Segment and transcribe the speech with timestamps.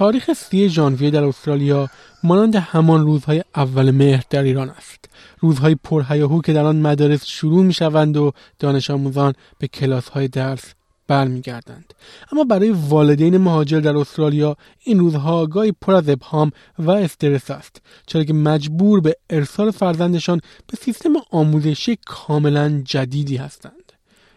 [0.00, 1.88] تاریخ سی ژانویه در استرالیا
[2.24, 5.04] مانند همان روزهای اول مهر در ایران است.
[5.38, 10.28] روزهای پرهیاهو که در آن مدارس شروع می شوند و دانش آموزان به کلاس های
[10.28, 10.74] درس
[11.08, 11.94] برمیگردند.
[12.32, 17.82] اما برای والدین مهاجر در استرالیا این روزها گاهی پر از ابهام و استرس است
[18.06, 23.79] چرا که مجبور به ارسال فرزندشان به سیستم آموزشی کاملا جدیدی هستند.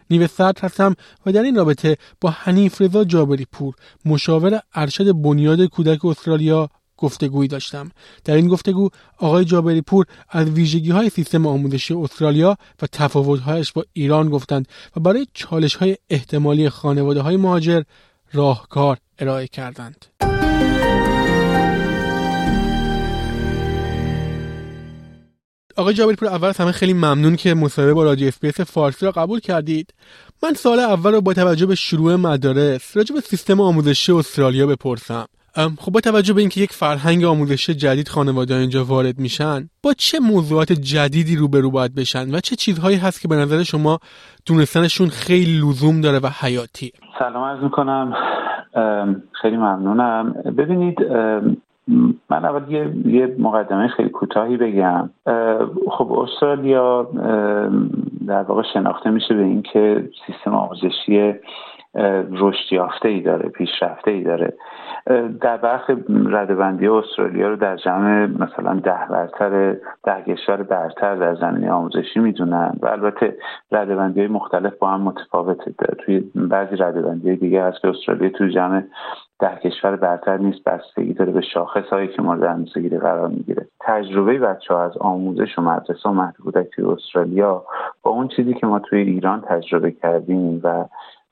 [0.09, 3.73] نیوه صدر هستم و در این رابطه با حنیف رضا جابری پور
[4.05, 7.91] مشاور ارشد بنیاد کودک استرالیا گفتگویی داشتم.
[8.23, 13.85] در این گفتگو آقای جابری پور از ویژگی های سیستم آموزشی استرالیا و تفاوتهایش با
[13.93, 17.81] ایران گفتند و برای چالش های احتمالی خانواده های مهاجر
[18.33, 20.05] راهکار ارائه کردند.
[25.77, 29.39] آقای جابری پور اول همه خیلی ممنون که مصاحبه با رادیو SBS فارسی را قبول
[29.39, 29.93] کردید.
[30.43, 35.25] من سال اول رو با توجه به شروع مدارس راجع به سیستم آموزشی استرالیا بپرسم.
[35.79, 40.19] خب با توجه به اینکه یک فرهنگ آموزشی جدید خانواده اینجا وارد میشن با چه
[40.19, 43.99] موضوعات جدیدی روبرو باید بشن و چه چیزهایی هست که به نظر شما
[44.45, 48.13] دونستنشون خیلی لزوم داره و حیاتی؟ سلام عرض می‌کنم.
[49.41, 50.33] خیلی ممنونم.
[50.57, 50.97] ببینید
[52.29, 52.71] من اول
[53.05, 55.09] یه, مقدمه خیلی کوتاهی بگم.
[55.91, 57.07] خب استرالیا
[58.27, 61.33] در واقع شناخته میشه به اینکه سیستم آموزشی
[62.31, 64.53] رشد یافته ای داره پیشرفته ای داره
[65.41, 65.93] در برخی
[66.25, 72.73] ردبندی استرالیا رو در جمع مثلا ده برتر ده کشور برتر در زمینه آموزشی می‌دونن
[72.81, 73.37] و البته
[73.71, 75.73] ردبندی های مختلف با هم متفاوته.
[76.05, 78.83] توی بعضی ردبندی دیگه هست که استرالیا توی جمع
[79.39, 83.67] ده کشور برتر نیست بستگی داره به شاخص هایی که مورد اندازهگیری قرار می‌گیره.
[83.79, 87.63] تجربه بچه ها از آموزش و مدرسه و مهد توی استرالیا
[88.03, 90.85] با اون چیزی که ما توی ایران تجربه کردیم و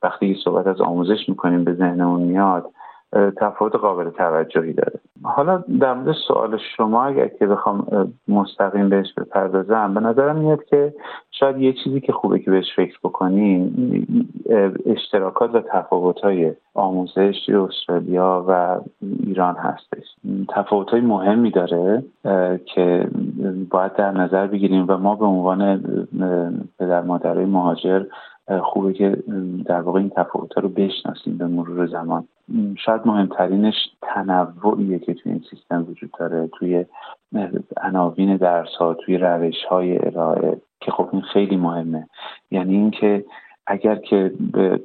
[0.03, 2.71] وقتی صحبت از آموزش می‌کنیم به ذهنمون میاد
[3.37, 4.99] تفاوت قابل توجهی داره.
[5.23, 7.87] حالا در مورد سوال شما اگر که بخوام
[8.27, 10.93] مستقیم بهش بپردازم به نظرم میاد که
[11.31, 13.73] شاید یه چیزی که خوبه که بهش فکر بکنیم
[14.85, 20.05] اشتراکات و تفاوت های آموزش استرالیا و ایران هستش.
[20.49, 22.03] تفاوت های مهمی داره
[22.65, 23.07] که
[23.69, 25.83] باید در نظر بگیریم و ما به عنوان
[26.79, 28.03] پدر مادرای مهاجر
[28.63, 29.17] خوبه که
[29.65, 32.27] در واقع این تفاوت رو بشناسیم به مرور زمان.
[32.85, 36.85] شاید مهمترینش تنوعیه که توی این سیستم وجود داره توی
[37.77, 42.09] عناوین درس ها توی روش های ارائه که خب این خیلی مهمه.
[42.51, 43.25] یعنی اینکه
[43.67, 44.31] اگر که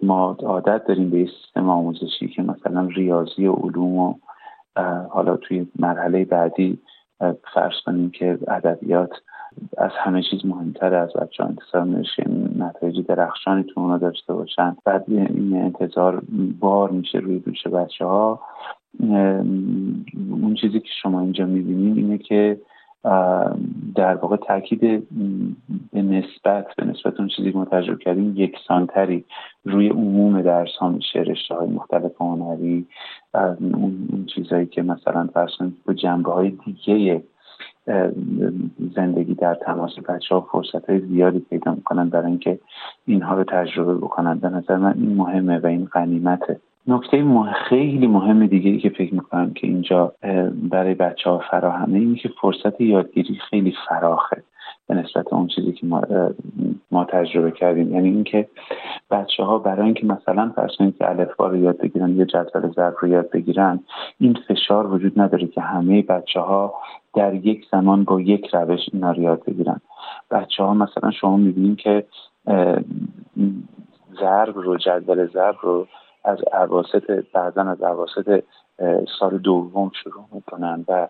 [0.02, 4.14] ما عادت داریم به سیستم آموزشی که مثلا ریاضی و علوم و
[5.10, 6.78] حالا توی مرحله بعدی
[7.54, 9.10] فرض کنیم که ادبیات
[9.78, 12.24] از همه چیز مهمتر از بچه ها انتظار میشه
[12.58, 14.76] نتایج درخشانی تو اونا داشته باشن.
[14.84, 16.22] بعد این انتظار
[16.60, 18.40] بار میشه روی دوش بچه ها
[20.30, 22.60] اون چیزی که شما اینجا می‌بینید اینه که
[23.94, 24.80] در واقع تاکید
[25.92, 29.24] به نسبت به نسبت اون چیزی که ما تجربه کردیم یکسانتری
[29.64, 32.86] روی عموم درس ها میشه رشته های مختلف هنری
[33.60, 35.50] اون چیزهایی که مثلا فرض
[35.86, 37.22] با جنبه های دیگه
[38.96, 42.58] زندگی در تماس بچه ها فرصت های زیادی پیدا می‌کنن برای اینکه
[43.06, 44.38] اینها رو تجربه بکنن.
[44.38, 46.60] به نظر من این مهمه و این غنیمته.
[46.88, 47.24] نکته
[47.68, 50.12] خیلی مهم دیگه که فکر می‌کنم که اینجا
[50.70, 54.42] برای بچه ها فراهمه اینه که فرصت یادگیری خیلی فراخه.
[54.88, 56.02] به نسبت اون چیزی که ما,
[56.90, 57.94] ما تجربه کردیم.
[57.94, 58.48] یعنی اینکه
[59.10, 62.94] بچه ها برای اینکه مثلا فرض کنید که الفبا رو یاد بگیرن یا جدول ضرب
[63.00, 63.80] رو یاد بگیرن
[64.18, 66.74] این فشار وجود نداره که همه بچه ها
[67.14, 69.80] در یک زمان با یک روش اینا رو یاد بگیرن.
[70.30, 72.04] بچه ها مثلا شما می‌بینید که
[74.20, 75.86] ضرب رو جدول ضرب رو
[76.24, 78.42] از عواسط بعضا از عواسط
[79.18, 81.08] سال دوم شروع می‌کنن و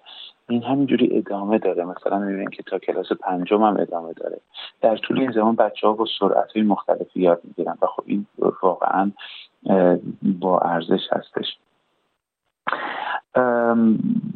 [0.49, 1.85] این همینجوری ادامه داره.
[1.85, 4.41] مثلا می‌بینیم که تا کلاس پنجم هم ادامه داره.
[4.81, 8.27] در طول این زمان بچه ها با سرعت های مختلفی یاد می‌گیرن و خب این
[8.63, 9.11] واقعا
[10.41, 11.59] با ارزش هستش.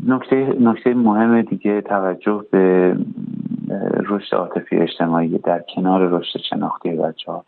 [0.07, 2.97] نکته نکته مهم دیگه توجه به
[3.97, 7.45] رشد عاطفی اجتماعی در کنار رشد شناختی بچه ها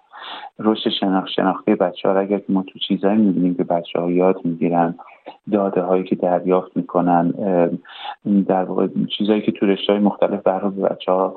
[0.58, 4.94] رشد شناخت شناختی بچه ها اگر ما تو چیزهایی می‌بینیم که بچه ها یاد می‌گیرن
[5.50, 7.28] داده هایی که دریافت می‌کنن
[8.48, 8.86] در واقع
[9.18, 11.34] چیزهایی که تو رشته های مختلف برای بچه ها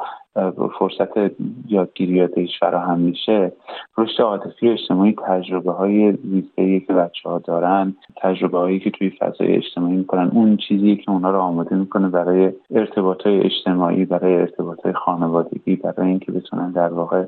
[0.80, 1.32] فرصت
[1.68, 3.52] یادگیری یادش فراهم میشه.
[3.98, 9.56] رشد عاطفی اجتماعی تجربه های زیسته که بچه ها دارن تجربه هایی که توی فضای
[9.56, 14.82] اجتماعی می‌کنن اون چیزی که اونا رو آماده می‌کنه برای ارتباط های اجتماعی برای ارتباط
[14.82, 17.26] های خانوادگی برای اینکه بتونن در واقع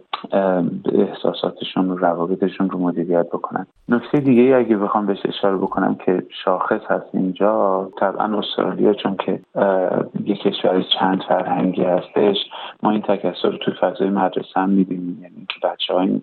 [0.94, 3.68] احساساتشون و روابطشون رو مدیریت بکنن.
[3.90, 6.24] نکته دیگه اگه بخوام بهش اشاره بکنم که
[6.70, 7.90] شاخص هست اینجا.
[8.00, 9.40] طبعا استرالیا چون که
[10.26, 12.38] یه کشور چند فرهنگی هستش.
[12.84, 15.20] ما این تکثر رو توی فضای مدرسه هم می‌بینیم.
[15.22, 16.22] یعنی که بچه ها این,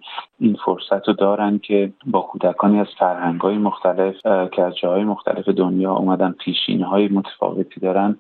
[0.65, 4.15] فرصت رو دارن که با کودکانی از فرهنگ های مختلف
[4.53, 8.17] که از جاهای مختلف دنیا اومدن پیشین های متفاوتی دارن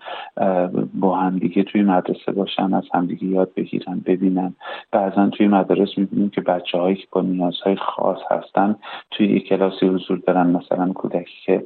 [0.94, 4.54] با همدیگه توی مدرسه باشن از همدیگه یاد بگیرن ببینن.
[4.92, 8.76] بعضا توی مدارس می‌بینیم که بچه هایی که با نیازهای خاص هستن
[9.10, 10.46] توی یک کلاسی حضور دارن.
[10.46, 11.64] مثلا کودکی که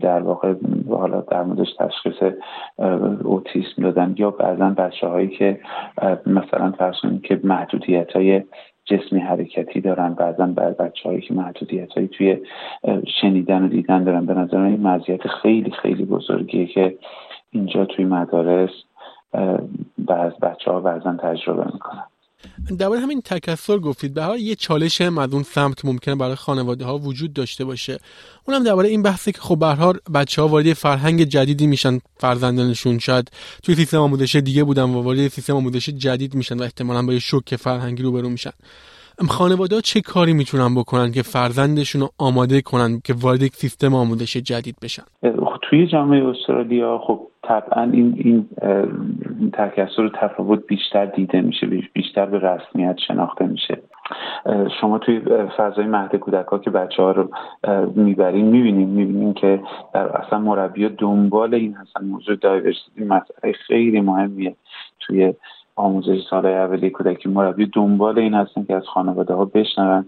[0.00, 0.54] در واقع
[0.88, 2.32] حالا در موردش تشخیص
[3.24, 5.60] اوتیسم دادن یا بعضا بچه هایی که
[6.26, 8.42] مثلا فرض که محدودیت های
[8.84, 12.38] جسمی حرکتی دارن بعضا بعد بچه هایی که محدودیت هایی توی
[13.20, 14.26] شنیدن و دیدن دارن.
[14.26, 16.98] به نظر این مزیت خیلی خیلی بزرگیه که
[17.50, 18.70] اینجا توی مدارس
[19.98, 22.04] بعض بچه ها بعضا تجربه می‌کنن.
[22.78, 26.98] درباره همین تکثر گفتید به یه چالش هم از اون سمت ممکنه برای خانواده ها
[26.98, 27.98] وجود داشته باشه.
[28.48, 33.30] اونم درباره این بحثی که خب به بچه ها وارد فرهنگ جدیدی میشن فرزندانشون شاید
[33.62, 37.18] توی سیستم آموزش دیگه بودن و وارد سیستم آموزش جدید میشن و احتمالا با یه
[37.18, 38.52] شوک فرهنگی روبرو میشن.
[39.28, 43.94] خانواده ها چه کاری می‌تونن بکنن که فرزندشون رو آماده کنن که وارد یک سیستم
[43.94, 45.02] آموزش جدید بشن؟
[45.70, 48.48] توی جامعه استرالیا خب طبعا این این
[49.52, 53.78] تکثر و تفاوت بیشتر دیده میشه بیشتر به رسمیت شناخته میشه.
[54.80, 55.20] شما توی
[55.56, 57.30] فضای مهد کودک که بچه ها رو
[57.94, 59.60] می‌برین می‌بینیم می‌بینیم که
[59.94, 62.04] در اصلا مربی دنبال این هستن.
[62.04, 64.56] موضوع دایورسیتی مسئله خیلی مهمیه
[65.00, 65.34] توی
[65.78, 70.06] آموزش سال اولی کودکی مربی دنبال این هستن که از خانواده ها بشنون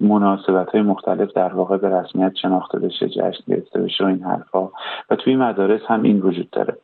[0.00, 4.72] مناسبت های مختلف در واقع به رسمیت شناخته بشه جشن گرفته بشه و این حرفها
[5.10, 6.76] و توی مدارس هم این وجود داره.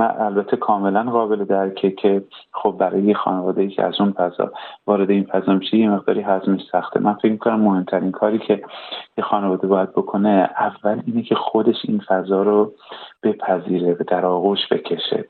[0.00, 4.52] البته کاملا قابل درکه که خب برای یه خانواده ای که از اون فضا
[4.86, 7.00] وارد این فضا میشه یه مقداری هضمش سخته.
[7.00, 8.62] من فکر می‌کنم مهمترین کاری که
[9.18, 12.72] یه خانواده باید بکنه اول اینه که خودش این فضا رو
[13.22, 15.24] بپذیره در آغوش بکشه.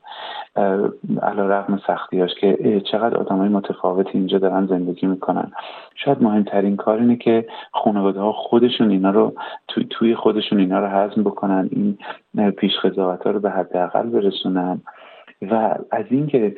[1.21, 5.51] علا رقم سختیاش که چقدر آدم های متفاوتی اینجا دارن زندگی می‌کنن.
[5.95, 9.33] شاید مهمترین کار اینه که خانواده ها خودشون اینا رو
[9.67, 11.97] توی, توی خودشون اینا رو هضم بکنن این
[12.51, 14.81] پیش ها رو به حداقل برسونن.
[15.41, 16.55] و از اینکه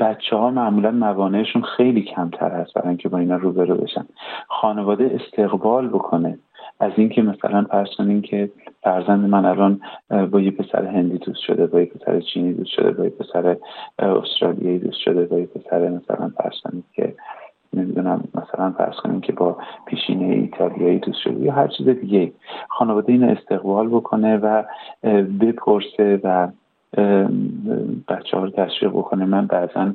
[0.00, 4.06] بچه ها معمولا موانعشون خیلی کمتر هست برای اینکه با اینا روبرو بشن.
[4.48, 6.38] خانواده استقبال بکنه.
[6.80, 8.50] از اینکه مثلا فرض کنین که
[8.82, 9.80] فرزند من الان
[10.30, 13.56] با یه پسر هندی دوست شده با یه پسر چینی دوست شده با یه پسر
[13.98, 17.14] استرالیایی دوست شده با یه پسر مثلا فرض که
[17.72, 22.32] نمی‌دونم مثلا فرض کنیم که با پیشینه ایتالیایی دوست شده یا هر چیز دیگه
[22.68, 24.62] خانواده اینو استقبال بکنه و
[25.40, 26.48] بپرسه و
[28.08, 29.24] بچه ها رو تشویق بکنه.
[29.24, 29.92] من بعضا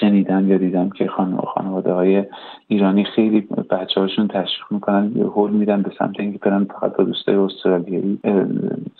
[0.00, 1.36] شنیدم یا دیدم که خان...
[1.54, 2.24] خانواده های
[2.68, 3.40] ایرانی خیلی
[3.70, 8.18] بچه هاشون تشویق می‌کنن هول میدن به سمت اینکه برن فقط با دوستای استرالیایی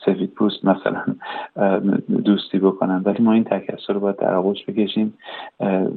[0.07, 1.05] سفید پوست مثلا
[2.25, 3.03] دوستی بکنن.
[3.05, 5.15] ولی ما این تکسر رو باید در آغوش بکشیم.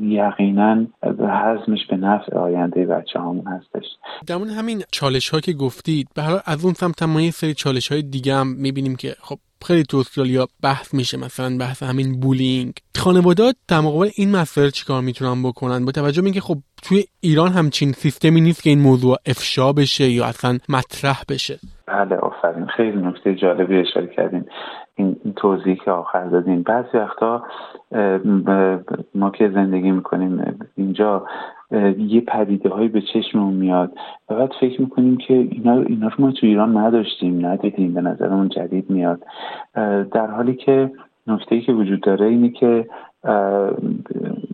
[0.02, 0.86] یقینا
[1.20, 3.86] حزمش به نفع آینده بچه همون هستش
[4.28, 8.02] درمون همین چالش ها که گفتید به از اون سمت ما یه سری چالش های
[8.02, 12.74] دیگه هم می‌بینیم که خب خیلی تو استرالیا بحث میشه مثلا بحث همین بولینگ.
[12.98, 17.52] خانوادات در مقابل این مسائل چیکار می‌تونن بکنن؟ با توجه به اینکه خب توی ایران
[17.52, 21.60] همچین سیستمی نیست که این موضوع افشا بشه یا اصلا مطرح بشه.
[21.88, 22.66] بله آفرین.
[22.66, 24.46] خیلی نکته جالبی اشاره کردین.
[24.96, 26.64] این توضیح که آخر دادین.
[26.64, 27.44] بعضی وقتا
[29.16, 31.26] ما که زندگی می‌کنیم اینجا
[31.98, 33.92] یه پدیده هایی به چشممون میاد.
[34.30, 38.50] و بعد فکر می‌کنیم که اینا, اینا رو ما تو ایران نداشتیم ندیدیم به نظرمون
[38.50, 39.24] جدید میاد.
[40.12, 40.92] در حالی که
[41.28, 42.88] نکته که وجود داره اینه که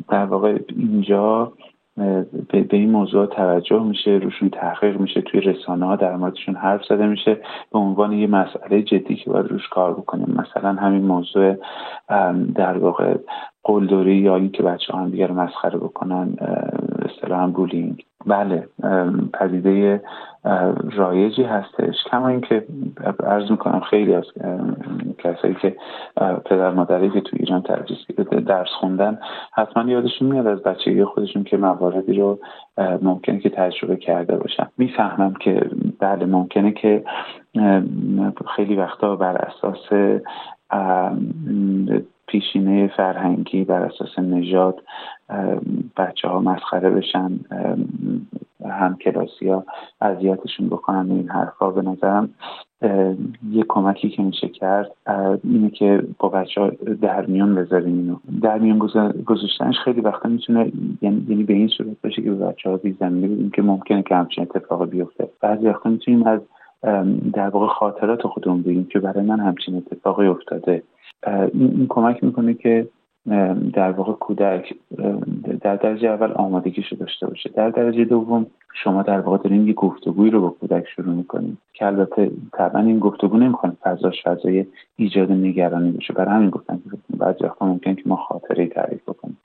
[0.09, 1.53] در واقع اینجا
[1.97, 7.07] به این موضوع توجه میشه روشون تحقیق میشه توی رسانه ها در موردشون حرف زده
[7.07, 7.37] میشه
[7.71, 10.35] به عنوان یه مسئله جدی که باید روش کار بکنیم.
[10.37, 11.55] مثلا همین موضوع
[12.55, 13.17] در واقع
[13.63, 16.37] قلدری یا اینکه بچه هم دیگر مسخره بکنن
[17.05, 18.67] اصطلاحا بولینگ بله
[19.33, 20.01] پدیده
[20.91, 21.95] رایجی هستش.
[22.11, 22.65] کما اینکه
[23.23, 24.23] عرض می‌کنم خیلی از
[25.17, 25.75] کسایی که
[26.45, 27.97] پدر مادری که تو ایران تدریس
[28.47, 29.19] درس خوندن
[29.53, 32.39] حتما یادشون میاد از بچگی خودشون که مواردی رو
[33.01, 34.67] ممکنه که تجربه کرده باشن.
[34.77, 37.03] می‌فهمم که بله ممکنه که
[38.55, 40.19] خیلی وقتا بر اساس
[42.27, 44.81] پیشینه فرهنگی بر اساس نژاد
[45.97, 47.39] بچه ها مسخره بشن
[48.69, 49.65] هم کلاسی ها
[50.01, 51.69] اذیتشون بکنن این حرفا.
[51.69, 52.29] به نظرم
[53.51, 54.91] یه کمکی که میشه کرد
[55.43, 58.15] اینه که با بچه ها در میان بذاریم اینو.
[58.41, 58.77] در میان
[59.25, 62.77] گذاشتنش خیلی وقتا می‌تونه یعنی, یعنی به این صورت باشه که به بچه ها
[63.53, 65.29] که ممکنه که همچین اتفاق بیفته.
[65.41, 66.39] بعضی وقتا می‌تونیم از
[67.33, 70.83] در واقع خاطرات خودمون بگیم که برای من همچین اتفاقی افتاده.
[71.53, 72.87] این, کمک می‌کنه که
[73.73, 74.73] در واقع کودک
[75.61, 77.49] در درجه اول آمادگیشو داشته باشه.
[77.49, 78.45] در درجه دوم
[78.83, 82.99] شما در واقع دارین یه گفتگویی رو با کودک شروع می‌کنیم که البته طبعا این
[82.99, 84.65] گفتگو نمی‌خوان فضاش فضای
[84.95, 89.37] ایجاد نگرانی بشه برای همین گفتم که بعضی وقتا ممکن که ما خاطره تعریف بکنیم.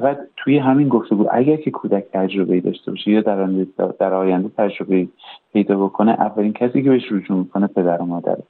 [0.00, 3.66] و توی همین گفتگو اگر که کودک تجربه داشته باشه یا در آینده,
[3.98, 5.08] در آینده تجربه
[5.52, 8.42] پیدا بکنه اولین کسی که بهش رجوع می‌کنه پدر و مادره.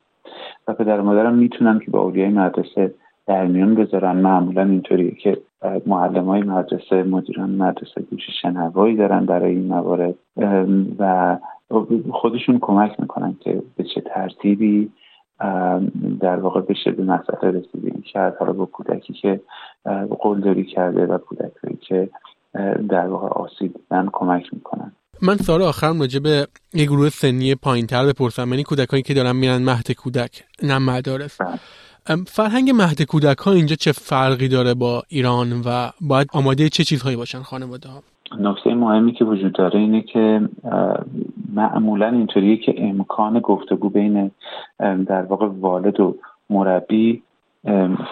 [0.68, 2.94] و پدر و مادرم می‌تونن که با اولیای مدرسه
[3.30, 4.16] در میون بذارن.
[4.16, 5.38] معمولا اینطوریه که
[5.86, 10.14] معلم های مدرسه مدیران مدرسه گوش شنوایی دارن برای این موارد.
[10.98, 11.38] و
[12.12, 14.90] خودشون کمک می‌کنن که به چه ترتیبی
[16.20, 19.40] در واقع بشه به مسئله رسیدگی کرد حالا با کودکی که
[20.20, 22.10] قلدری کرده و کودکی که
[22.88, 24.92] در واقع آسیب دیدن کمک می‌کنن.
[25.22, 28.48] من سال آخرم راجع به یه گروه سنی پایین تر بپرسم.
[28.48, 31.40] یعنی کودکانی که دارن میرن مهد کودک نه مدارس.
[31.40, 31.58] بله.
[32.26, 37.16] فرهنگ مهد کودک ها اینجا چه فرقی داره با ایران و باید آماده چه چیزهایی
[37.16, 38.02] باشن خانواده ها
[38.38, 40.40] نکته مهمی که وجود داره اینه که
[41.54, 44.30] معمولا اینطوریه که امکان گفتگو بین
[44.78, 46.16] در واقع والد و
[46.50, 47.22] مربی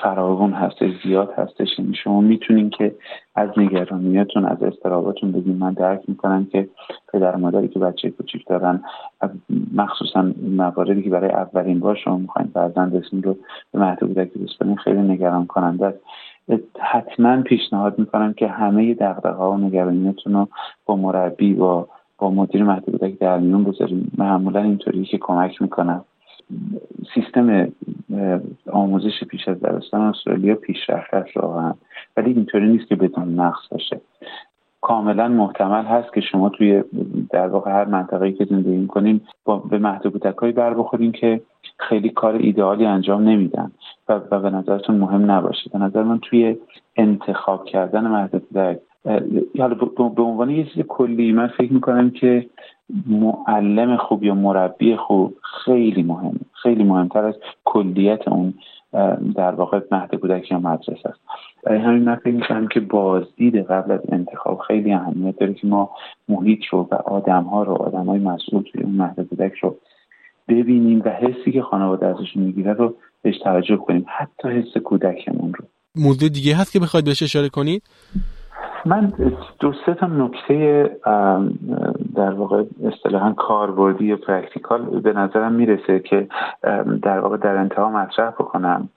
[0.03, 1.79] فراوون هستش زیاد هستش.
[1.79, 2.95] یعنی شما می‌تونین که
[3.35, 5.57] از نگرانیتون از استراباتون بگین.
[5.57, 6.69] من درک می‌کنم که
[7.13, 8.83] پدر و مادری که بچه کوچیک دارن
[9.75, 13.37] مخصوصا مواردی که برای اولین بار شما می‌خواین فرزندتون رو
[13.73, 15.99] به مهد کودکی بسپارین خیلی نگران کننده است.
[16.81, 20.49] حتما پیشنهاد می‌کنم که همه دقدقه ها و نگرانیتون رو
[20.87, 21.89] با مربی با
[22.19, 26.05] با مدیر مهد کودک در میون بذاریم معمولا اینطوری که کمک می‌کنم.
[27.15, 27.69] سیستم
[28.73, 31.75] آموزش پیش از دبستان استرالیا پیشرفته است واقعا.
[32.17, 34.01] ولی اینطوری نیست که بدون نقص باشه.
[34.81, 36.85] کاملا محتمل هست که شما توی
[37.31, 41.41] در واقع هر منطقه‌ای که زندگی کنین با به محدودیت‌هایی بر بخورین که
[41.79, 43.71] خیلی کار ایدئالی انجام نمیدن.
[44.09, 45.71] و, و به نظرتون مهم نباشه.
[45.73, 46.57] به نظر من توی
[46.97, 48.81] انتخاب کردن محدودیت
[49.59, 49.75] حالا
[50.17, 52.47] به عنوان یه چیز کلی من فکر می‌کنم که
[53.07, 58.55] معلم خوب یا مربی خوب خیلی مهمه خیلی مهمتر از کلیت اون
[59.37, 61.21] در واقع مهد کودک یا مدرسه است.
[61.65, 65.91] برای همین من فکر می‌کنم که بازدید قبل از انتخاب خیلی اهمیت داره که ما
[66.29, 69.77] محیط رو و آدم ها رو آدم های مسئول توی اون مهد کودک رو
[70.49, 74.05] ببینیم و حسی که خانواده ازشون می‌گیره رو بهش توجه کنیم.
[74.09, 75.65] حتی حس کودکمون رو.
[75.97, 77.83] موضوع دیگه هست که بخواید بهش اشاره کنید؟
[78.87, 79.13] من
[79.61, 80.91] دو سه تا نکته
[82.19, 86.29] در واقع اصطلاحا کاربردی یا practical به نظرم می‌رسه که
[87.03, 88.89] در واقع در انتها مطرح بکنم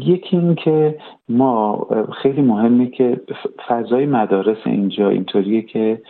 [0.00, 1.86] یکی این که ما
[2.22, 3.20] خیلی مهمه که
[3.68, 6.02] فضای مدارس اینجا اینطوریه که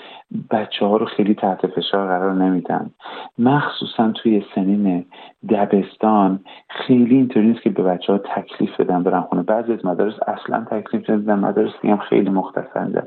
[0.51, 2.91] بچه ها رو خیلی تحت فشار قرار نمیدن.
[3.39, 5.05] مخصوصا توی سنین
[5.49, 9.43] دبستان خیلی اینطوری نیست که به بچه ها تکلیف بدن برن خونه.
[9.43, 11.39] بعضی از مدارس اصلا تکلیف نمیدن.
[11.39, 13.03] مدارس هم خیلی مختصر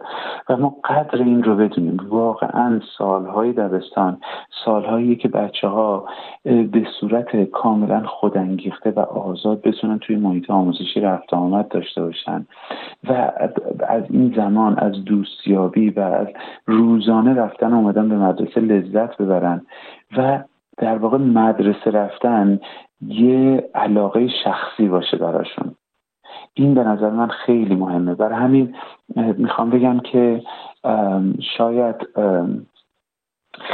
[0.49, 1.97] و ما قدر این رو بدونیم.
[2.09, 4.17] واقعا سالهای دبستان
[4.65, 6.05] سالهایی که بچه ها
[6.43, 12.45] به صورت کاملا خودانگیخته و آزاد بتونن توی محیط آموزشی رفت آمد داشته باشن.
[13.09, 13.31] و
[13.87, 16.27] از این زمان از دوستیابی و از
[17.13, 19.65] روزانه رفتن آمدن به مدرسه لذت ببرن
[20.17, 20.43] و
[20.77, 22.59] در واقع مدرسه رفتن
[23.01, 25.75] یه علاقه شخصی باشه براشون.
[26.53, 28.15] این به نظر من خیلی مهمه.
[28.15, 28.75] برای همین
[29.37, 30.43] می‌خوام بگم که
[31.57, 31.95] شاید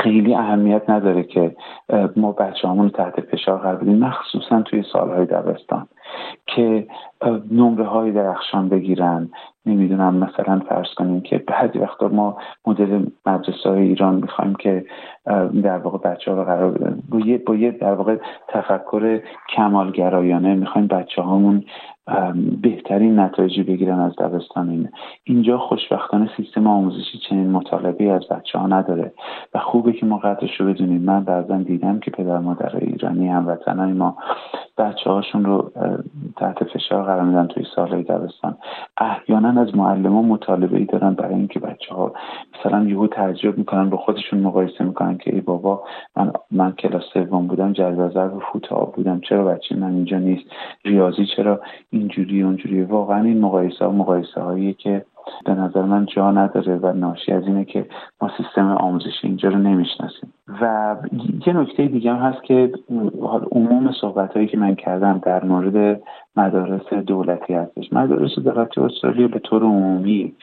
[0.04, 1.56] خیلی اهمیت نداره که
[2.16, 5.88] ما بچه تحت فشار قرار بدیم مخصوصا توی سالهای دبستان
[6.46, 6.88] که
[7.52, 9.30] نمره های درخشان بگیرن.
[9.66, 14.86] نمی‌دونم مثلا فرض کنیم که بعضی وقتا ما مدل مدرسه های ایران می‌خوایم که
[15.64, 19.22] در واقع بچه ها رو قرار با یه, با یه در واقع تفکر
[19.56, 21.64] کمالگرایانه می‌خوایم بچه هامون
[22.62, 24.92] بهترین نتایجی بگیرن از دبستان اینه
[25.24, 29.12] اینجا خوشبختانه سیستم آموزشی چنین مطالبه از بچه ها نداره.
[29.54, 31.02] و خوبه که ما قدرش رو بدونیم.
[31.02, 34.18] من بعضا دیدم که پدر مادر ایرانی هموطنهای ما
[34.80, 35.72] بچه هاشون رو
[36.38, 38.58] تحت فشار قرار میدن توی سالهای دبستان.
[38.98, 42.14] احیانا از معلمان مطالبه ای دارن برای اینکه بچه ها
[42.60, 45.84] مثلا یهو تعجب می‌کنن با خودشون مقایسه می‌کنن که ای بابا
[46.16, 50.46] من من کلاس سوم بودم جزازر و فوتبال بودم چرا بچه من اینجا نیست؟
[50.86, 55.06] ریاضی چرا اینجوری اونجوری؟ واقعا این مقایسه ها مقایسه هایی که
[55.46, 57.86] به نظر من جا نداره و ناشی از اینه که
[58.22, 60.34] ما سیستم آموزشی اینجا رو نمی‌شناسیم.
[60.62, 60.96] و
[61.48, 62.72] یه نکته دیگه هم هست که
[63.52, 66.02] عموم صحبت هایی که من کردم در مورد
[66.36, 67.94] مدارس دولتی هستش.
[67.94, 70.34] مدارس دولتی استرالیا به طور عمومی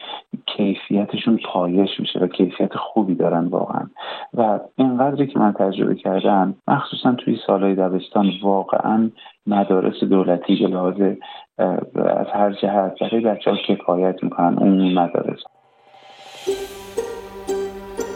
[0.45, 3.81] کیفیتشون پایش میشه و کیفیت خوبی دارن واقعا.
[4.33, 9.09] و اینقدری که من تجربه کردم مخصوصا توی سالهای دبستان واقعا
[9.47, 11.01] مدارس دولتی به لحاظ
[11.95, 15.39] از هر جهت برای بچه ها کفایت می‌کنن اون مدارس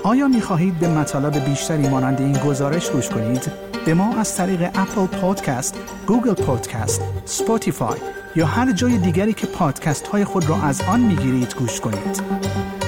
[0.06, 3.52] آیا می خواهید به مطالب بیشتری مانند این گزارش گوش کنید؟
[3.86, 8.00] به ما از طریق Apple Podcast، Google Podcast، Spotify
[8.36, 12.81] یا هر جای دیگری که پادکست های خود را از آن می گیرید گوش کنید؟